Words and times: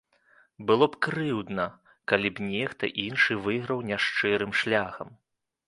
Было 0.69 0.87
б 0.93 1.01
крыўдна, 1.05 1.65
калі 2.13 2.33
б 2.39 2.49
нехта 2.55 2.91
іншы 3.05 3.39
выйграў 3.47 3.87
няшчырым 3.93 4.59
шляхам. 4.65 5.17